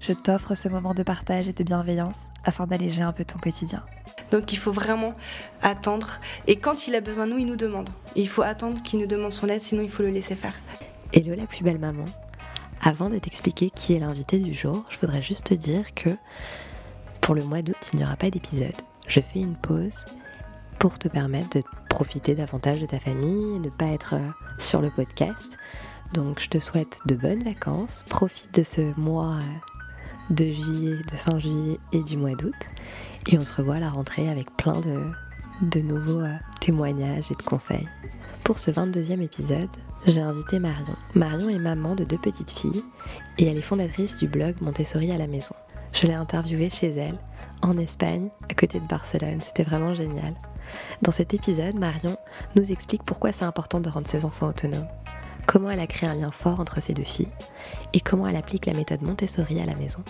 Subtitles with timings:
[0.00, 3.82] je t'offre ce moment de partage et de bienveillance afin d'alléger un peu ton quotidien.
[4.30, 5.14] Donc il faut vraiment
[5.62, 6.20] attendre.
[6.46, 7.90] Et quand il a besoin de nous, il nous demande.
[8.16, 10.54] Et il faut attendre qu'il nous demande son aide, sinon il faut le laisser faire.
[11.12, 12.04] Hello la plus belle maman.
[12.82, 16.10] Avant de t'expliquer qui est l'invité du jour, je voudrais juste te dire que
[17.20, 18.76] pour le mois d'août, il n'y aura pas d'épisode.
[19.08, 20.04] Je fais une pause
[20.78, 24.14] pour te permettre de profiter davantage de ta famille, de ne pas être
[24.58, 25.56] sur le podcast.
[26.12, 29.38] Donc je te souhaite de bonnes vacances, profite de ce mois
[30.30, 32.54] de juillet, de fin juillet et du mois d'août.
[33.30, 34.80] Et on se revoit à la rentrée avec plein
[35.62, 37.88] de, nouveaux euh, témoignages et de conseils.
[38.44, 39.68] Pour ce 22e épisode,
[40.06, 40.96] j'ai invité Marion.
[41.14, 42.82] Marion est maman de deux petites filles
[43.36, 45.54] et elle est fondatrice du blog Montessori à la maison.
[45.92, 47.18] Je l'ai interviewée chez elle,
[47.62, 49.40] en Espagne, à côté de Barcelone.
[49.40, 50.34] C'était vraiment génial.
[51.02, 52.16] Dans cet épisode, Marion
[52.54, 54.86] nous explique pourquoi c'est important de rendre ses enfants autonomes,
[55.48, 57.32] comment elle a créé un lien fort entre ses deux filles
[57.94, 60.00] et comment elle applique la méthode Montessori à la maison.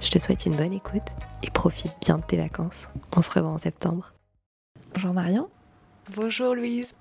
[0.00, 1.02] Je te souhaite une bonne écoute
[1.42, 2.88] et profite bien de tes vacances.
[3.16, 4.12] On se revoit en septembre.
[4.94, 5.48] Bonjour Marion.
[6.14, 6.94] Bonjour Louise.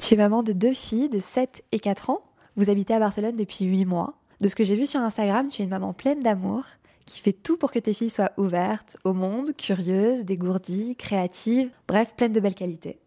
[0.00, 2.24] Tu es maman de deux filles de 7 et 4 ans.
[2.56, 4.14] Vous habitez à Barcelone depuis 8 mois.
[4.40, 6.64] De ce que j'ai vu sur Instagram, tu es une maman pleine d'amour
[7.06, 12.14] qui fait tout pour que tes filles soient ouvertes au monde, curieuses, dégourdies, créatives, bref,
[12.16, 12.98] pleines de belles qualités.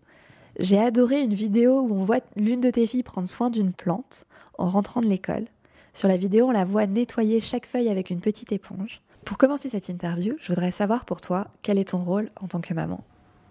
[0.59, 4.25] J'ai adoré une vidéo où on voit l'une de tes filles prendre soin d'une plante
[4.57, 5.45] en rentrant de l'école.
[5.93, 9.01] Sur la vidéo, on la voit nettoyer chaque feuille avec une petite éponge.
[9.23, 12.59] Pour commencer cette interview, je voudrais savoir pour toi, quel est ton rôle en tant
[12.59, 13.03] que maman?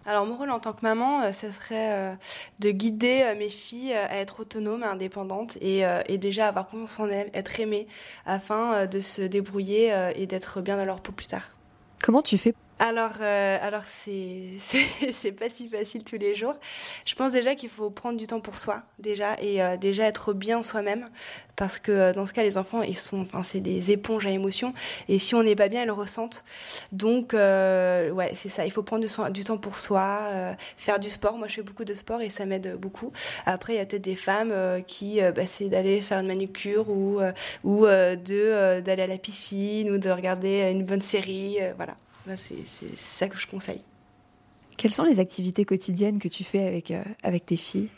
[0.05, 2.17] Alors mon rôle en tant que maman, ce serait
[2.61, 7.31] de guider mes filles à être autonomes, indépendantes et, et déjà avoir confiance en elles,
[7.35, 7.87] être aimées,
[8.25, 11.51] afin de se débrouiller et d'être bien dans leur peau plus tard.
[12.03, 16.55] Comment tu fais alors, euh, alors c'est pas si facile tous les jours.
[17.07, 20.35] Je pense déjà qu'il faut prendre du temps pour soi déjà et euh, déjà être
[20.35, 21.09] bien soi-même
[21.57, 24.31] parce que euh, dans ce cas les enfants ils sont, enfin c'est des éponges à
[24.31, 24.75] émotions
[25.09, 26.45] et si on n'est pas bien ils le ressentent.
[26.93, 28.67] Donc ouais c'est ça.
[28.67, 30.21] Il faut prendre du, du temps pour soi,
[30.77, 31.39] faire du sport.
[31.39, 33.11] Moi je fais beaucoup de sport et ça m'aide beaucoup.
[33.47, 34.53] Après il y a peut-être des femmes
[34.87, 37.21] qui bah, c'est d'aller faire une manucure ou
[37.65, 41.59] ou de d'aller à la piscine ou de regarder une bonne série.
[41.77, 41.95] voilà.
[42.35, 43.83] C'est ça que je conseille.
[44.77, 47.89] Quelles sont les activités quotidiennes que tu fais avec, euh, avec tes filles?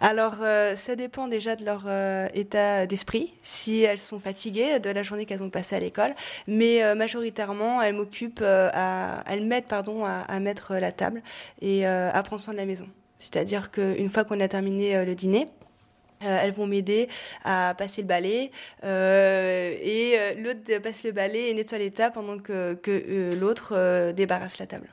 [0.00, 4.90] Alors, euh, ça dépend déjà de leur euh, état d'esprit, si elles sont fatiguées de
[4.90, 6.14] la journée qu'elles ont passée à l'école.
[6.48, 11.22] Mais majoritairement, elles m'occupent, elles m'aident pardon, à, à, mettre la table
[11.62, 12.88] et à prendre soin de la maison.
[13.18, 15.46] C'est-à-dire qu'une fois qu'on a terminé le dîner,
[16.22, 17.08] euh, elles vont m'aider
[17.44, 18.50] à passer le balai
[18.84, 24.58] euh, et euh, l'autre passe le balai et nettoie tables pendant que, que l'autre débarrasse
[24.58, 24.88] la table.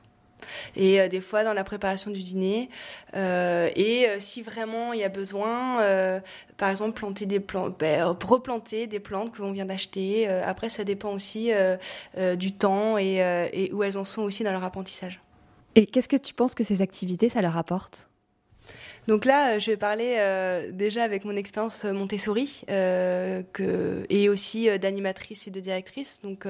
[0.75, 2.69] Et des fois dans la préparation du dîner.
[3.13, 5.79] et si vraiment il y a besoin,
[6.57, 10.27] par exemple, planter des ben, replanter des plantes que l'on vient d'acheter.
[10.27, 11.51] après, ça dépend aussi
[12.35, 15.21] du temps et où elles en sont aussi dans leur apprentissage.
[15.75, 18.10] Et qu'est-ce que tu penses que ces activités, ça leur apporte?
[19.11, 24.69] Donc là, euh, je vais parler euh, déjà avec mon expérience euh, Montessori et aussi
[24.79, 26.47] d'animatrice et de directrice, donc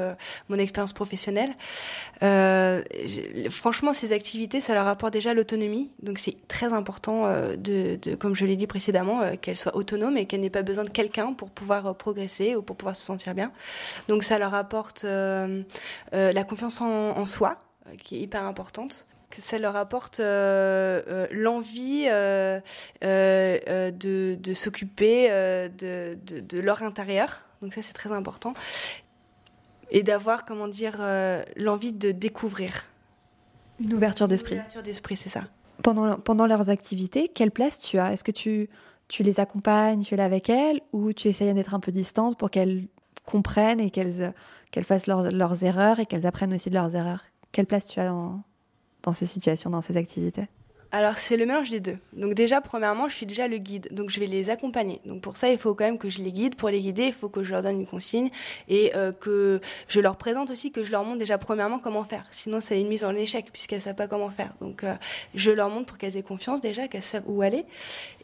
[0.47, 1.55] mon expérience professionnelle.
[3.49, 5.89] franchement, ces activités, ça leur apporte déjà l'autonomie.
[6.03, 7.25] Donc c'est très important,
[7.57, 10.89] de, comme je l'ai dit précédemment, qu'elles soient autonomes et qu'elles n'aient pas besoin de
[10.89, 13.51] quelqu'un pour pouvoir progresser ou pour pouvoir se sentir bien.
[14.07, 17.57] Donc ça leur apporte la confiance en soi,
[18.03, 22.59] qui est hyper importante que ça leur apporte euh, euh, l'envie euh,
[23.01, 27.41] de, de s'occuper de, de, de, leur intérieur.
[27.61, 28.53] Donc ça, c'est très important.
[29.89, 31.01] Et d'avoir, comment dire,
[31.55, 32.85] l'envie de découvrir.
[33.79, 34.53] Une ouverture d'esprit.
[34.53, 35.41] Une ouverture d'esprit, c'est ça.
[35.83, 38.13] Pendant, pendant leurs activités, quelle place tu as?
[38.13, 38.69] Est-ce que tu,
[39.07, 42.37] tu les accompagnes, tu es là avec elles, ou tu essayes d'être un peu distante
[42.37, 42.87] pour qu'elles
[43.25, 44.33] comprennent et qu'elles
[44.71, 47.25] qu'elles fassent leurs, leurs erreurs et qu'elles apprennent aussi de leurs erreurs?
[47.51, 48.41] Quelle place tu as dans,
[49.03, 50.47] dans ces situations, dans ces activités
[50.91, 51.97] alors c'est le mélange des deux.
[52.13, 54.99] Donc déjà premièrement, je suis déjà le guide, donc je vais les accompagner.
[55.05, 56.55] Donc pour ça, il faut quand même que je les guide.
[56.55, 58.29] Pour les guider, il faut que je leur donne une consigne
[58.67, 62.25] et euh, que je leur présente aussi, que je leur montre déjà premièrement comment faire.
[62.31, 64.53] Sinon, c'est une mise en échec puisqu'elles savent pas comment faire.
[64.59, 64.95] Donc euh,
[65.33, 67.65] je leur montre pour qu'elles aient confiance déjà, qu'elles savent où aller.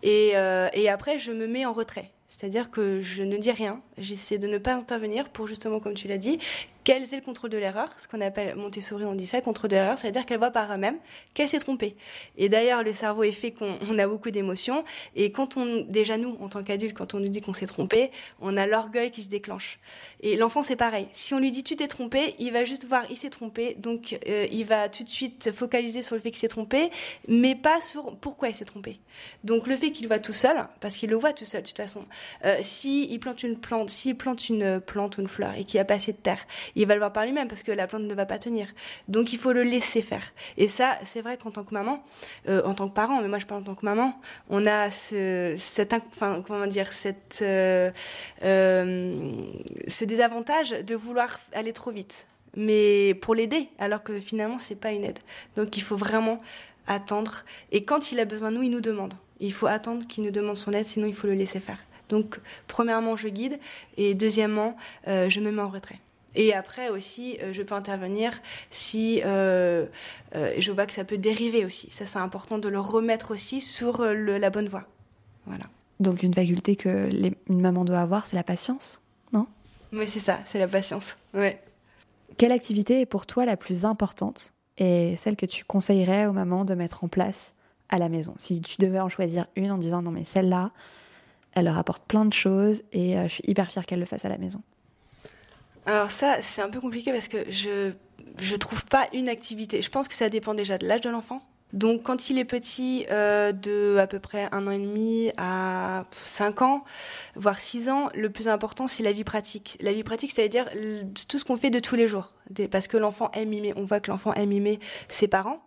[0.06, 2.12] Euh, et après, je me mets en retrait.
[2.28, 6.10] C'est-à-dire que je ne dis rien, j'essaie de ne pas intervenir pour justement, comme tu
[6.10, 6.40] l'as dit,
[6.88, 9.76] qu'elles aient le contrôle de l'erreur, ce qu'on appelle Montessori, on dit ça, contrôle de
[9.76, 11.00] l'erreur, c'est-à-dire qu'elles voient par elles-mêmes
[11.34, 11.98] qu'elles s'est trompée.
[12.38, 16.38] Et d'ailleurs, le cerveau est fait qu'on a beaucoup d'émotions, et quand on, déjà nous,
[16.40, 19.28] en tant qu'adultes, quand on nous dit qu'on s'est trompé, on a l'orgueil qui se
[19.28, 19.80] déclenche.
[20.22, 21.10] Et l'enfant, c'est pareil.
[21.12, 24.18] Si on lui dit tu t'es trompé, il va juste voir il s'est trompé, donc
[24.26, 26.90] euh, il va tout de suite focaliser sur le fait qu'il s'est trompé,
[27.28, 29.02] mais pas sur pourquoi il s'est trompé.
[29.44, 31.76] Donc le fait qu'il voit tout seul, parce qu'il le voit tout seul de toute
[31.76, 32.06] façon,
[32.46, 35.86] euh, s'il plante une plante, s'il plante une plante ou une fleur et qu'il a
[35.86, 38.14] pas assez de terre, il va le voir par lui-même parce que la plante ne
[38.14, 38.68] va pas tenir.
[39.08, 40.32] Donc il faut le laisser faire.
[40.58, 42.04] Et ça, c'est vrai qu'en tant que maman,
[42.48, 44.14] euh, en tant que parent, mais moi je parle en tant que maman,
[44.50, 45.56] on a ce,
[46.16, 46.90] enfin comment dire,
[47.42, 47.92] euh,
[48.44, 49.32] euh,
[49.88, 54.92] ce désavantage de vouloir aller trop vite, mais pour l'aider, alors que finalement c'est pas
[54.92, 55.20] une aide.
[55.56, 56.42] Donc il faut vraiment
[56.86, 57.44] attendre.
[57.72, 59.16] Et quand il a besoin de nous, il nous demande.
[59.40, 61.80] Il faut attendre qu'il nous demande son aide, sinon il faut le laisser faire.
[62.10, 63.60] Donc, premièrement, je guide,
[63.98, 66.00] et deuxièmement, je me mets en retrait.
[66.38, 68.32] Et après aussi, euh, je peux intervenir
[68.70, 69.88] si euh,
[70.36, 71.90] euh, je vois que ça peut dériver aussi.
[71.90, 74.86] Ça, c'est important de le remettre aussi sur la bonne voie.
[75.48, 75.66] Voilà.
[76.00, 77.10] Donc une faculté que
[77.50, 79.02] une maman doit avoir, c'est la patience,
[79.34, 79.48] non?
[79.92, 81.18] Oui, c'est ça, c'est la patience.
[81.34, 81.60] Ouais.
[82.38, 86.66] Quelle activité est pour toi la plus importante et celle que tu conseillerais aux mamans
[86.66, 87.56] de mettre en place
[87.90, 88.36] à la maison?
[88.38, 90.70] Si tu devais en choisir une en disant non mais celle-là,
[91.54, 94.30] elle leur apporte plein de choses et je suis hyper fière qu'elle le fasse à
[94.30, 94.62] la maison.
[95.88, 97.94] Alors ça, c'est un peu compliqué parce que je
[98.40, 99.82] je trouve pas une activité.
[99.82, 101.42] Je pense que ça dépend déjà de l'âge de l'enfant.
[101.74, 106.06] Donc quand il est petit, euh, de à peu près un an et demi à
[106.26, 106.84] cinq ans,
[107.36, 109.78] voire six ans, le plus important c'est la vie pratique.
[109.82, 110.66] La vie pratique, c'est-à-dire
[111.28, 112.34] tout ce qu'on fait de tous les jours.
[112.72, 115.62] Parce que l'enfant aime mimer, on voit que l'enfant aime mimer ses parents.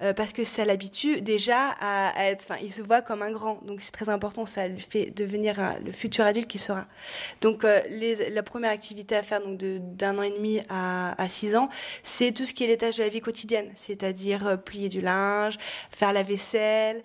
[0.00, 3.58] Euh, parce que ça l'habitue déjà à, être, enfin, il se voit comme un grand,
[3.64, 6.86] donc c'est très important, ça lui fait devenir le futur adulte qui sera.
[7.40, 7.80] Donc euh,
[8.30, 11.68] la première activité à faire, donc d'un an et demi à, six ans,
[12.04, 15.00] c'est tout ce qui est les tâches de la vie quotidienne, c'est-à-dire euh, plier du
[15.00, 15.58] linge,
[15.90, 17.02] faire la vaisselle,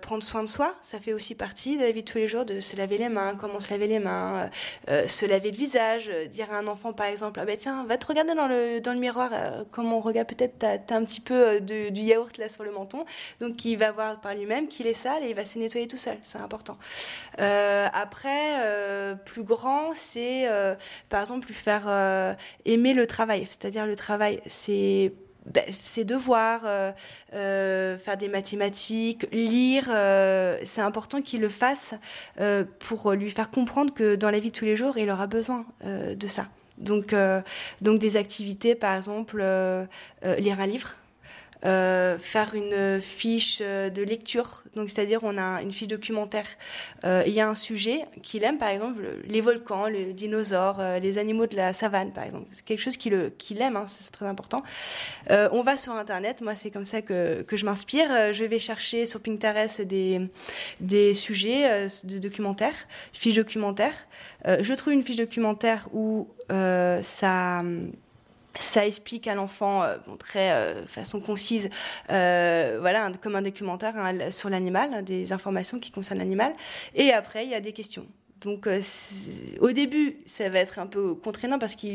[0.00, 2.44] prendre soin de soi, ça fait aussi partie de la vie de tous les jours,
[2.46, 4.48] de se laver les mains, comment se laver les mains,
[4.86, 8.06] se laver le visage, dire à un enfant par exemple, ah ben tiens, va te
[8.06, 9.30] regarder dans le, dans le miroir,
[9.72, 12.70] comment on regarde peut-être, t'as as un petit peu de du yaourt là sur le
[12.70, 13.04] menton.
[13.40, 15.96] Donc il va voir par lui-même qu'il est sale et il va se nettoyer tout
[15.96, 16.16] seul.
[16.22, 16.76] C'est important.
[17.40, 20.74] Euh, après, euh, plus grand, c'est euh,
[21.08, 23.46] par exemple lui faire aimer le travail.
[23.46, 25.12] C'est-à-dire le travail, c'est
[25.46, 26.62] ben, ses devoirs,
[27.30, 29.84] faire des mathématiques, lire,
[30.64, 31.94] c'est important qu'il le fasse
[32.80, 35.64] pour lui faire comprendre que dans la vie de tous les jours, il aura besoin
[35.84, 36.46] de ça.
[36.78, 37.14] Donc,
[37.80, 39.38] donc des activités, par exemple,
[40.38, 40.96] lire un livre,
[41.64, 44.62] euh, faire une fiche euh, de lecture.
[44.74, 46.46] Donc, c'est-à-dire, on a une fiche documentaire.
[47.04, 51.16] Euh, il y a un sujet qu'il aime, par exemple, les volcans, les dinosaures, les
[51.18, 52.46] animaux de la savane, par exemple.
[52.52, 54.62] C'est quelque chose qu'il qu'il aime, hein, c'est très important.
[55.30, 56.42] on va sur Internet.
[56.42, 58.32] Moi, c'est comme ça que, que je m'inspire.
[58.32, 60.20] Je vais chercher sur Pinterest des,
[60.80, 62.76] des sujets de documentaires,
[63.12, 64.06] fiches documentaires.
[64.44, 67.62] je trouve une fiche documentaire où ça
[68.58, 71.68] ça explique à l'enfant euh, très euh, façon concise,
[72.10, 76.54] euh, voilà, comme un documentaire hein, sur l'animal, hein, des informations qui concernent l'animal.
[76.94, 78.06] Et après, il y a des questions.
[78.42, 78.68] Donc,
[79.60, 81.86] au début, ça va être un peu contraignant parce que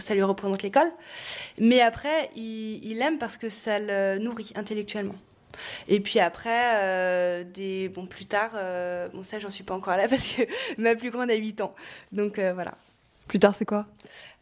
[0.00, 0.90] ça lui représente l'école.
[1.58, 5.16] Mais après, il, aime parce que ça le nourrit intellectuellement.
[5.86, 8.52] Et puis après, des, bon, plus tard,
[9.12, 10.42] bon, ça, j'en suis pas encore là parce que
[10.78, 11.74] ma plus grande a 8 ans.
[12.10, 12.72] Donc, voilà.
[13.30, 13.86] Plus tard, c'est quoi?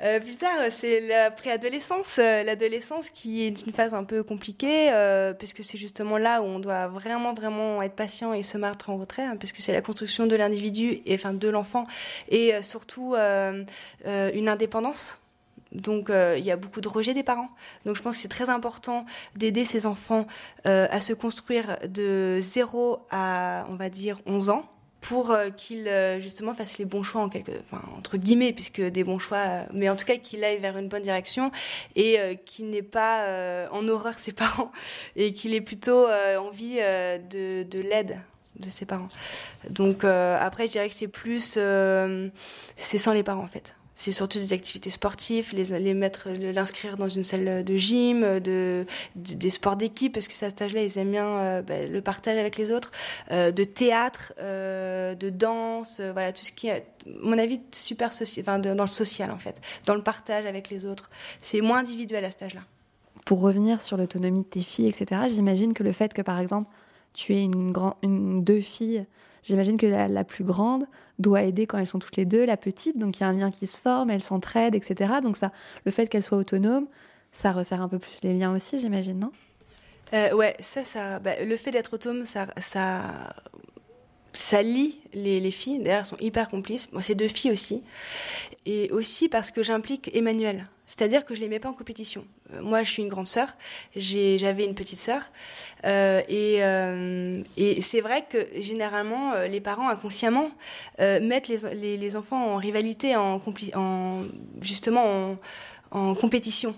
[0.03, 2.17] Euh, Plus tard, c'est la préadolescence.
[2.19, 6.47] Euh, l'adolescence qui est une phase un peu compliquée, euh, puisque c'est justement là où
[6.47, 9.83] on doit vraiment, vraiment être patient et se mettre en retrait, hein, puisque c'est la
[9.83, 11.85] construction de l'individu, et enfin de l'enfant,
[12.31, 15.19] et surtout une indépendance.
[15.73, 17.51] Donc il y a beaucoup de rejet des parents.
[17.85, 19.05] Donc je pense que c'est très important
[19.37, 20.27] d'aider ces enfants
[20.65, 24.65] à se construire de 0 à, on va dire, 11 ans
[25.01, 27.53] pour euh, qu'il euh, justement fasse les bons choix en quelque,
[27.97, 30.89] entre guillemets, puisque des bons choix, euh, mais en tout cas qu'il aille vers une
[30.89, 31.53] bonne direction
[31.97, 34.73] et qu'il n'ait pas en horreur ses parents
[35.17, 38.21] et qu'il ait plutôt envie de, de l'aide
[38.59, 39.09] de ses parents.
[39.71, 41.59] Donc après, je dirais que c'est plus,
[42.77, 46.97] c'est sans les parents en fait c'est surtout des activités sportives, les, les mettre, l'inscrire
[46.97, 48.87] dans une salle de gym, de,
[49.17, 52.39] des sports d'équipe, parce que à cet âge-là, ils aiment bien euh, bah, le partage
[52.39, 52.93] avec les autres,
[53.33, 56.87] euh, de théâtre, euh, de danse, voilà, tout ce qui est,
[57.21, 60.85] mon avis, super social, enfin, dans le social, en fait, dans le partage avec les
[60.85, 61.11] autres.
[61.43, 62.63] C'est moins individuel à cet âge-là.
[63.25, 66.71] Pour revenir sur l'autonomie de tes filles, etc., j'imagine que le fait que, par exemple,
[67.15, 69.07] tu aies une, grand, une deux filles
[69.49, 70.85] J'imagine que la, plus grande
[71.19, 73.33] doit aider quand elles sont toutes les deux, la petite, donc il y a un
[73.33, 75.15] lien qui se forme, elles s'entraident, etc.
[75.23, 75.53] Donc ça,
[75.87, 76.87] le fait qu'elle soit autonome,
[77.33, 79.33] ça resserre un peu plus les liens aussi, j'imagine, non?
[80.13, 83.35] Euh, Ouais, ça, ça, bah, le fait d'être autonome, ça, ça,
[84.35, 85.79] ça lie les, filles.
[85.79, 86.93] D'ailleurs, elles sont hyper complices.
[86.93, 87.83] Moi, c'est deux filles aussi.
[88.67, 90.67] Et aussi parce que j'implique Emmanuel.
[90.89, 92.25] C'est-à-dire que je les mets pas en compétition.
[92.55, 93.55] Euh, moi, je suis une grande sœur.
[93.95, 95.31] J'avais une petite sœur.
[95.85, 100.51] Euh, euh, et, c'est vrai que généralement, les parents inconsciemment
[100.99, 103.41] mettent les, enfants en rivalité, en
[104.63, 105.37] justement
[105.91, 106.75] en compétition.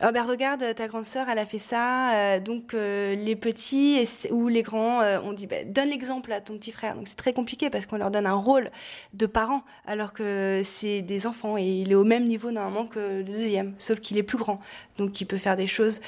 [0.00, 2.14] Ah ben regarde, ta grande sœur, elle a fait ça.
[2.14, 6.40] Euh, donc euh, les petits ou les grands, euh, on dit bah, donne l'exemple à
[6.40, 6.94] ton petit frère.
[6.94, 8.70] Donc c'est très compliqué parce qu'on leur donne un rôle
[9.14, 12.98] de parent alors que c'est des enfants et il est au même niveau normalement que
[12.98, 14.60] le deuxième, sauf qu'il est plus grand,
[14.98, 16.00] donc il peut faire des choses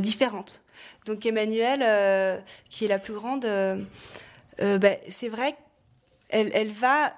[0.00, 0.62] différentes.
[1.06, 3.46] Donc Emmanuel, qui est la plus grande,
[4.58, 5.56] bah, c'est vrai
[6.30, 7.14] qu'elle elle va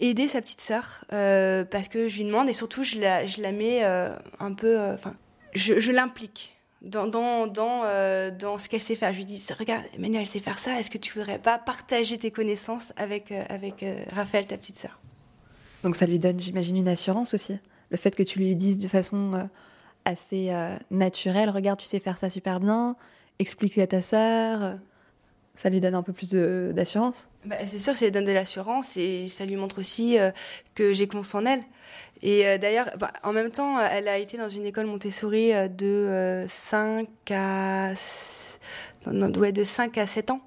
[0.00, 4.54] aider sa petite sœur parce que je lui demande et surtout je la, mets un
[4.54, 4.96] peu
[5.54, 9.12] je, l'implique dans, dans, dans, euh, dans ce qu'elle sait faire.
[9.12, 12.18] Je lui dis, regarde, Emmanuel, elle sait faire ça, est-ce que tu voudrais pas partager
[12.18, 15.00] tes connaissances avec, euh, avec euh, Raphaël, ta petite sœur?
[15.82, 17.58] Donc ça lui donne, j'imagine, une assurance aussi.
[17.90, 19.48] Le fait que tu lui dises de façon
[20.06, 20.50] assez
[20.90, 22.96] naturelle, regarde, tu sais faire ça super bien,
[23.38, 24.78] explique-le à ta sœur
[25.56, 28.96] ça lui donne un peu plus d'assurance bah, C'est sûr, ça lui donne de l'assurance
[28.96, 30.16] et ça lui montre aussi
[30.74, 31.62] que j'ai confiance en elle.
[32.24, 35.68] Et euh, d'ailleurs, bah, en même temps, elle a été dans une école Montessori euh,
[35.68, 37.92] de 5 euh, à
[39.06, 40.40] de 5 à 7 ans.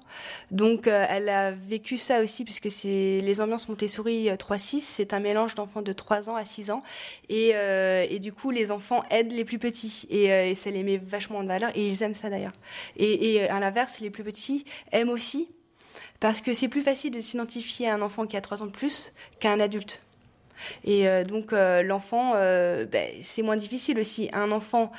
[0.50, 5.54] Donc elle a vécu ça aussi puisque c'est les ambiances Montessori 3-6, c'est un mélange
[5.54, 6.82] d'enfants de 3 ans à 6 ans
[7.28, 11.38] et, et, du coup les enfants aident les plus petits et, ça les met vachement
[11.38, 12.54] en valeur et ils aiment ça d'ailleurs.
[12.96, 15.48] Et, et à l'inverse, les plus petits aiment aussi
[16.18, 18.72] parce que c'est plus facile de s'identifier à un enfant qui a 3 ans de
[18.72, 20.02] plus qu'à un adulte.
[20.84, 24.28] Et euh, donc euh, l'enfant, euh, ben, c'est moins difficile aussi.
[24.32, 24.92] Un enfant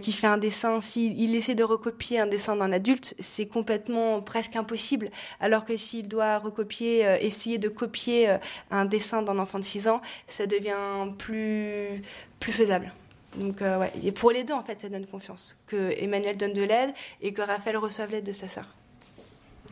[0.00, 4.56] qui fait un dessin, s'il essaie de recopier un dessin d'un adulte, c'est complètement presque
[4.56, 5.10] impossible.
[5.40, 8.36] Alors que s'il doit recopier, essayer de copier
[8.70, 10.74] un dessin d'un enfant de 6 ans, ça devient
[11.18, 12.02] plus,
[12.40, 12.92] plus faisable.
[13.36, 15.56] Donc ouais, et pour les deux en fait, ça donne confiance.
[15.66, 18.66] Que Emmanuel donne de l'aide et que Raphaël reçoive l'aide de sa sœur.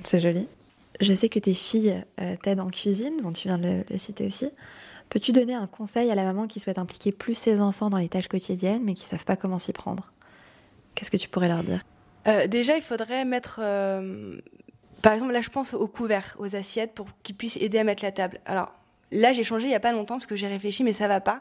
[0.05, 0.49] C'est joli.
[1.01, 2.03] Je sais que tes filles
[2.43, 4.51] t'aident en cuisine, bon, tu viens de le citer aussi.
[5.13, 8.09] Peux-tu donner un conseil à la maman qui souhaite impliquer plus ses enfants dans les
[8.09, 10.11] tâches quotidiennes mais qui ne savent pas comment s'y prendre?
[10.95, 11.85] Qu'est-ce que tu pourrais leur dire?
[12.27, 13.61] Euh, Déjà, il faudrait mettre...
[13.63, 14.41] Euh,
[15.03, 18.03] par exemple, là, je pense aux couverts, aux assiettes pour qu'ils puissent aider à mettre
[18.03, 18.41] la table.
[18.47, 18.73] Alors,
[19.13, 21.21] Là, j'ai changé il n'y a pas longtemps parce que j'ai réfléchi, mais ça va
[21.21, 21.41] pas.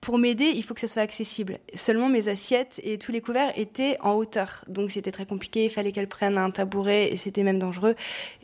[0.00, 1.58] Pour m'aider, il faut que ça soit accessible.
[1.74, 4.64] Seulement, mes assiettes et tous les couverts étaient en hauteur.
[4.68, 5.64] Donc, c'était très compliqué.
[5.64, 7.96] Il fallait qu'elles prennent un tabouret et c'était même dangereux.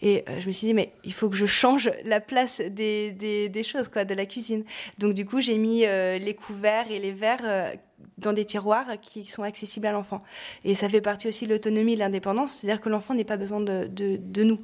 [0.02, 3.12] Et euh, je me suis dit, mais il faut que je change la place des,
[3.12, 4.64] des, choses, quoi, de la cuisine.
[4.99, 7.73] Donc, du coup, j'ai mis euh, les couverts et les verres euh,
[8.18, 10.23] dans des tiroirs qui sont accessibles à l'enfant.
[10.64, 13.37] Et ça fait partie aussi de l'autonomie et de l'indépendance, c'est-à-dire que l'enfant n'est pas
[13.37, 14.61] besoin de, nous.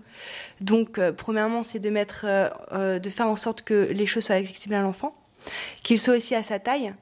[0.61, 4.25] Donc, euh, premièrement, c'est de mettre, euh, euh, de faire en sorte que les choses
[4.25, 5.15] soient accessibles à l'enfant,
[5.83, 6.93] qu'il soit aussi à sa taille.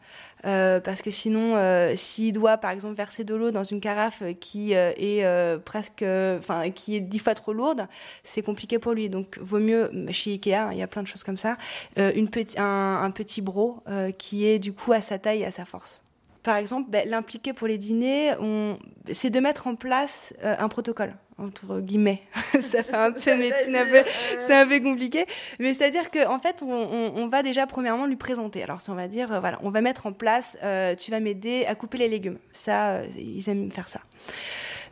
[0.42, 1.56] parce que sinon,
[1.96, 6.04] s'il doit par exemple verser de l'eau dans une carafe qui est presque,
[6.38, 7.88] enfin qui est dix fois trop lourde,
[8.22, 9.10] c'est compliqué pour lui.
[9.10, 11.56] Donc, vaut mieux chez Ikea, il y a plein de choses comme ça,
[11.96, 13.82] un, un, petit bro
[14.18, 16.04] qui est du coup à sa taille et à sa force
[16.42, 18.34] par exemple, ben, l'impliquer pour les dîners,
[19.12, 22.22] c'est de mettre en place euh, un protocole entre guillemets.
[22.60, 23.76] ça fait un peu médecine,
[24.40, 25.24] c'est un peu compliqué.
[25.60, 28.62] Mais c'est-à-dire qu'en en fait, on, va déjà premièrement lui présenter.
[28.62, 31.20] Alors, si on va dire, euh, voilà, on va mettre en place, euh, tu vas
[31.20, 32.38] m'aider à couper les légumes.
[32.50, 34.00] Ça, ils aiment faire ça.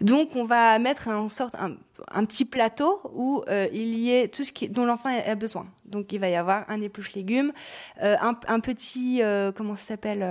[0.00, 4.52] Donc, on va mettre en sorte un, petit plateau où il y ait tout ce
[4.52, 5.66] qui, dont l'enfant a besoin.
[5.86, 7.52] Donc, il va y avoir un épluche légumes,
[8.00, 9.22] un, un, petit,
[9.56, 10.22] comment ça s'appelle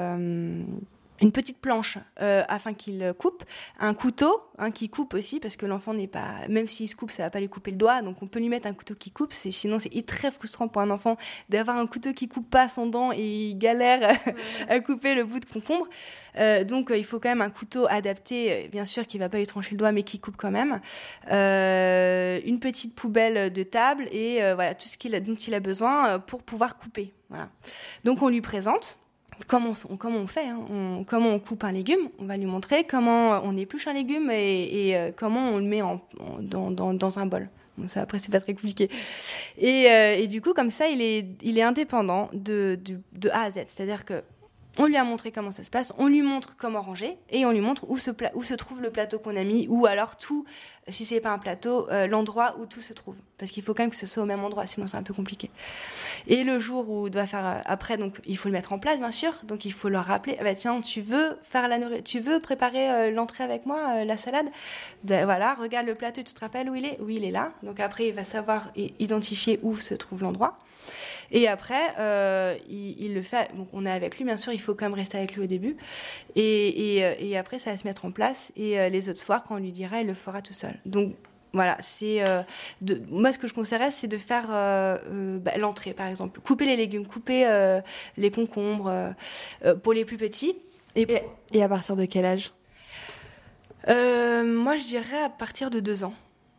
[1.21, 3.43] une petite planche euh, afin qu'il coupe,
[3.79, 7.11] un couteau hein, qui coupe aussi parce que l'enfant n'est pas, même s'il se coupe,
[7.11, 9.11] ça va pas lui couper le doigt, donc on peut lui mettre un couteau qui
[9.11, 9.33] coupe.
[9.33, 11.17] C'est sinon c'est très frustrant pour un enfant
[11.49, 14.17] d'avoir un couteau qui coupe pas son dent et il galère
[14.69, 15.87] à couper le bout de concombre.
[16.37, 19.37] Euh, donc euh, il faut quand même un couteau adapté, bien sûr qui va pas
[19.37, 20.81] lui trancher le doigt, mais qui coupe quand même.
[21.29, 26.43] une petite poubelle de table et voilà tout ce qu'il dont il a besoin pour
[26.43, 27.13] pouvoir couper.
[27.29, 27.49] Voilà.
[28.03, 28.99] Donc on lui présente
[29.47, 31.03] comment on, comment on fait, hein.
[31.07, 34.95] comment on coupe un légume, on va lui montrer comment on épluche un légume et,
[34.95, 35.81] euh, comment on le met
[36.41, 37.49] dans, un bol.
[37.77, 38.89] Donc ça, après, c'est pas très compliqué.
[39.57, 43.65] Et, euh, du coup, comme ça, il est, indépendant de, de, de A à Z.
[43.67, 44.23] C'est-à-dire que
[44.77, 47.51] On lui a montré comment ça se passe, on lui montre comment ranger et on
[47.51, 48.11] lui montre où se,
[48.55, 50.43] trouve le plateau qu'on a mis ou alors tout,
[50.89, 53.15] si c'est pas un plateau, euh, l'endroit où tout se trouve.
[53.37, 55.13] Parce qu'il faut quand même que ce soit au même endroit, sinon c'est un peu
[55.13, 55.49] compliqué.
[56.27, 58.79] Et le jour où il doit faire euh, après, donc il faut le mettre en
[58.79, 62.01] place bien sûr, donc il faut leur rappeler, ah bah, tiens, tu veux faire la
[62.01, 64.47] tu veux préparer euh, l'entrée avec moi, la salade,
[65.03, 67.53] ben, voilà, regarde le plateau, tu te rappelles où il est, oui il est là.
[67.63, 70.57] Donc après il va savoir identifier où se trouve l'endroit.
[71.31, 73.49] Et après, euh, il, le fait.
[73.55, 75.47] Donc on est avec lui, bien sûr, il faut quand même rester avec lui au
[75.47, 75.77] début.
[76.35, 78.51] Et, et, euh, et après, ça va se mettre en place.
[78.55, 80.75] Et euh, les autres soirs, quand on lui dira, il le fera tout seul.
[80.85, 81.15] Donc
[81.53, 82.21] voilà, c'est
[83.09, 87.07] moi ce que je conseillerais, c'est de faire bah, l'entrée, par exemple, couper les légumes,
[87.07, 87.47] couper
[88.17, 89.13] les concombres
[89.81, 90.57] pour les plus petits.
[90.97, 91.07] Et,
[91.53, 92.51] et, à partir de quel âge?
[93.87, 96.13] Moi, je dirais à partir de deux ans.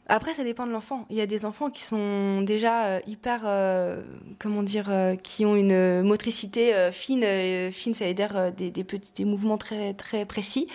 [0.08, 1.04] Après, ça dépend de l'enfant.
[1.10, 4.02] Il y a des enfants qui sont déjà euh, hyper, euh,
[4.38, 7.24] comment dire, euh, qui ont une motricité fine.
[7.72, 10.68] fine, ça veut dire des, des, petits des mouvements très très précis,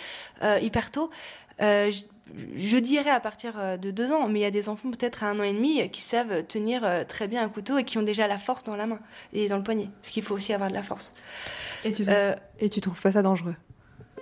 [0.61, 1.09] hyper tôt.
[1.59, 2.01] Je,
[2.55, 5.27] je, dirais à partir de deux ans, mais il y a des enfants peut-être à
[5.27, 8.27] un an et demi qui savent tenir très bien un couteau et qui ont déjà
[8.27, 8.99] la force dans la main
[9.33, 9.89] et dans le poignet.
[10.01, 11.13] Parce qu'il faut aussi avoir de la force.
[11.85, 12.03] Et tu,
[12.59, 13.55] et tu trouves pas ça dangereux?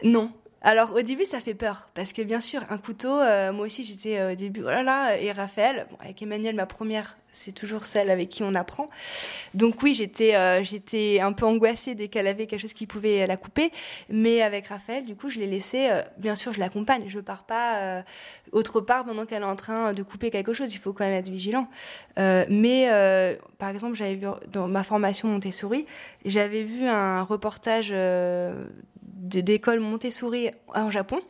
[0.03, 3.65] Non, alors au début ça fait peur parce que bien sûr un couteau, euh, moi
[3.65, 7.53] aussi j'étais euh, au début oh là là et Raphaël, avec Emmanuel ma première c'est
[7.53, 8.89] toujours celle avec qui on apprend.
[9.53, 13.25] Donc oui j'étais euh, j'étais un peu angoissée dès qu'elle avait quelque chose qui pouvait
[13.25, 13.71] la couper,
[14.09, 18.03] mais avec Raphaël du coup je l'ai laissé, bien sûr je l'accompagne, je pars pas
[18.51, 21.13] autre part pendant qu'elle est en train de couper quelque chose, il faut quand même
[21.13, 21.69] être vigilant.
[22.17, 22.89] mais
[23.59, 25.85] par exemple j'avais vu dans ma formation Montessori,
[26.25, 27.93] j'avais vu un reportage
[29.19, 31.21] d'école Montessori en Japon.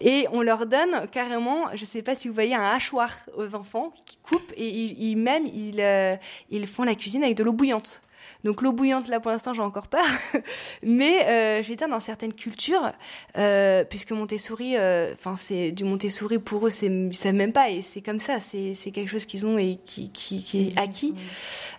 [0.00, 3.54] Et on leur donne carrément, je ne sais pas si vous voyez, un hachoir aux
[3.54, 6.16] enfants qui coupent et ils, même ils, euh,
[6.50, 8.02] ils font la cuisine avec de l'eau bouillante.
[8.44, 10.04] Donc l'eau bouillante, là pour l'instant, j'ai encore peur.
[10.82, 12.92] Mais euh, dire, dans certaines cultures,
[13.36, 17.82] euh, puisque Montessori, euh, enfin c'est du Montessori pour eux, c'est savent même pas et
[17.82, 21.14] c'est comme ça, c'est quelque chose qu'ils ont et qui, qui, qui est acquis.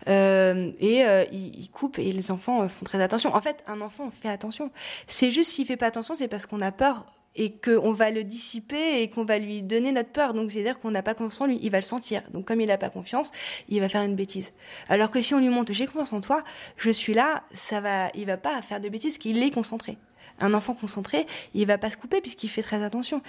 [0.08, 3.36] Euh, et euh, ils, ils, coupent et les enfants font très attention.
[3.36, 4.72] En fait, un enfant fait attention.
[5.08, 7.06] C'est juste s'il fait pas attention, c'est parce qu'on a peur
[7.38, 10.34] et qu'on va le dissiper et qu'on va lui donner notre peur.
[10.34, 12.24] Donc, c'est-à-dire qu'on n'a pas confiance en lui, il va le sentir.
[12.34, 13.32] Donc, comme il n'a pas confiance,
[13.70, 14.52] il va faire une bêtise.
[14.90, 16.44] Alors que si on lui montre, j'ai confiance en toi,
[16.76, 19.98] je suis là, ça va, il va pas faire de bêtises, qu'il est concentré.
[20.40, 23.22] Un enfant concentré, il va pas se couper puisqu'il fait très attention.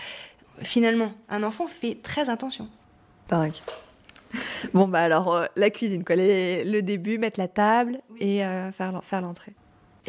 [0.62, 2.68] Finalement, un enfant fait très attention.
[3.28, 3.52] Dingue.
[4.74, 6.16] Bon, bah alors, euh, la cuisine, quoi.
[6.16, 9.52] le début, mettre la table et euh, faire l'entrée.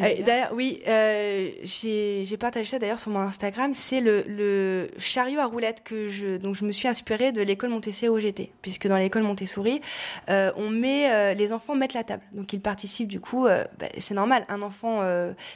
[0.01, 3.73] Euh, d'ailleurs, oui, euh, j'ai partagé ça d'ailleurs sur mon Instagram.
[3.73, 7.69] C'est le, le, chariot à roulettes que je, donc je me suis inspirée de l'école
[7.69, 9.81] Montessori OGT, puisque dans l'école Montessori,
[10.29, 13.07] euh, on met, les enfants mettent la table, donc ils participent.
[13.07, 14.45] Du coup, bah, c'est normal.
[14.49, 15.03] Un enfant,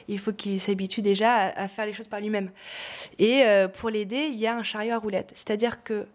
[0.08, 2.50] il faut qu'il s'habitue déjà à, à, faire les choses par lui-même.
[3.18, 6.06] Et pour l'aider, il y a un chariot à roulettes, c'est-à-dire que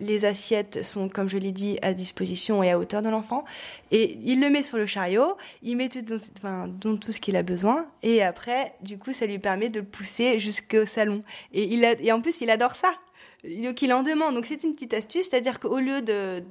[0.00, 3.44] les assiettes sont, comme je l'ai dit, à disposition et à hauteur de l'enfant,
[3.90, 6.00] et il le met sur le chariot, il met tout,
[6.38, 9.86] enfin, tout ce qu'il a besoin et après, du coup, ça lui permet de le
[9.86, 11.22] pousser jusqu'au salon.
[11.52, 12.92] Et, il a, et en plus, il adore ça.
[13.44, 14.34] Donc, il en demande.
[14.34, 16.42] Donc, c'est une petite astuce, c'est-à-dire qu'au lieu de,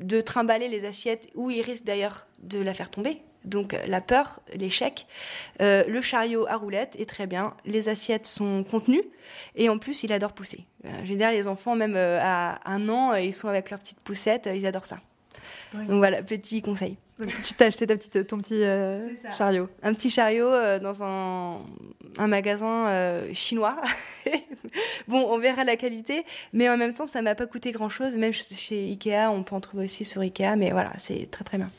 [0.00, 4.40] de trimballer les assiettes, où il risque d'ailleurs de la faire tomber, donc la peur,
[4.54, 5.06] l'échec,
[5.60, 7.54] euh, le chariot à roulettes est très bien.
[7.64, 9.02] Les assiettes sont contenues
[9.56, 10.66] et en plus, il adore pousser.
[10.84, 13.80] Euh, je veux dire, les enfants, même euh, à un an, ils sont avec leur
[13.80, 14.98] petite poussette, ils adorent ça.
[15.74, 16.96] Donc voilà, petit conseil.
[17.44, 19.68] Tu t'as acheté ta petite, ton petit euh, chariot.
[19.82, 21.60] Un petit chariot euh, dans un,
[22.18, 23.76] un magasin euh, chinois.
[25.08, 28.16] bon, on verra la qualité, mais en même temps, ça m'a pas coûté grand-chose.
[28.16, 31.58] Même chez Ikea, on peut en trouver aussi sur Ikea, mais voilà, c'est très très
[31.58, 31.70] bien.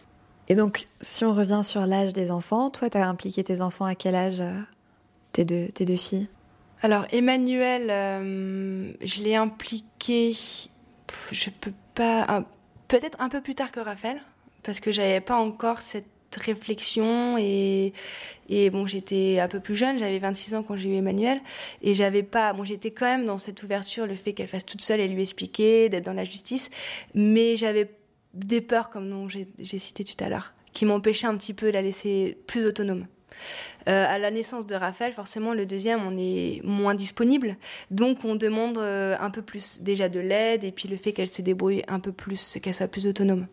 [0.50, 3.86] Et donc, si on revient sur l'âge des enfants, toi, tu as impliqué tes enfants
[3.86, 4.44] à quel âge
[5.32, 6.28] tes, deux, tes deux filles?
[6.82, 7.88] Alors, Emmanuel,
[9.02, 10.34] je l'ai impliqué,
[11.32, 12.44] je peux pas,
[12.90, 14.22] peut-être un peu plus tard que Raphaël
[14.64, 17.94] parce que j'avais pas encore cette réflexion et,
[18.72, 21.42] bon j'étais un peu plus jeune j'avais 26 ans quand j'ai eu Emmanuel
[21.82, 24.82] et j'avais pas bon j'étais quand même dans cette ouverture le fait qu'elle fasse toute
[24.82, 26.70] seule et lui expliquer d'être dans la justice
[27.14, 27.92] mais j'avais
[28.34, 31.74] des peurs comme dont j'ai cité tout à l'heure qui m'empêchaient un petit peu de
[31.74, 33.06] la laisser plus autonome
[33.88, 37.58] euh, à la naissance de Raphaël, forcément, le deuxième, on est moins disponible.
[37.92, 41.30] Donc, on demande euh, un peu plus déjà de l'aide et puis le fait qu'elle
[41.30, 43.48] se débrouille un peu plus, qu'elle soit plus autonome.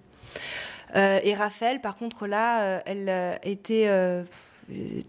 [0.96, 3.88] Euh, et Raphaël, par contre, là, euh, elle euh, était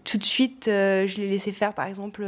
[0.04, 2.26] tout de suite, je l'ai laissé faire, par exemple,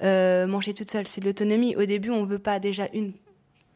[0.00, 1.06] manger toute seule.
[1.08, 1.74] C'est de l'autonomie.
[1.76, 3.12] Au début, on veut pas déjà une